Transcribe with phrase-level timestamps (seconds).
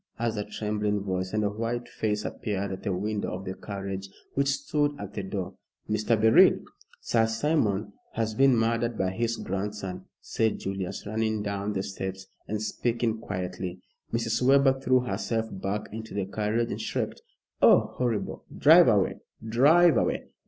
[0.17, 4.09] asked a trembling voice, and a white face appeared at the window of the carriage
[4.33, 5.53] which stood at the door.
[5.87, 6.19] "Mr.
[6.19, 6.57] Beryl!"
[7.01, 12.59] "Sir Simon has been murdered by his grandson," said Julius, running down the steps and
[12.59, 13.79] speaking quietly.
[14.11, 14.41] Mrs.
[14.41, 17.21] Webber threw herself back into the carriage and shrieked,
[17.61, 18.45] "Oh, horrible!
[18.57, 20.29] Drive away drive away."